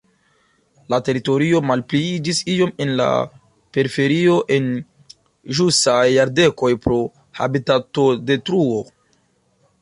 La 0.91 0.97
teritorio 1.07 1.59
malpliiĝis 1.71 2.39
iom 2.53 2.71
en 2.85 2.93
la 3.01 3.09
periferio 3.77 4.39
en 4.57 4.71
ĵusaj 5.59 5.99
jardekoj 6.15 6.71
pro 6.87 6.99
habitatodetruo. 7.43 8.83